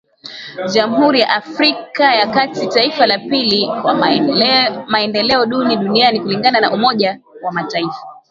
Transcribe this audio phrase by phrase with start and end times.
[0.73, 3.93] Jamhuri ya Afrika ya kati, taifa la pili kwa
[4.87, 8.07] maendeleo duni duniani kulingana na umoja wa mataifa